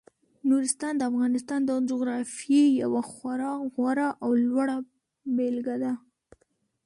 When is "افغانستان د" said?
1.11-1.71